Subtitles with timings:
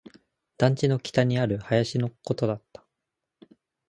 [0.57, 2.83] 団地の北にある林のことだった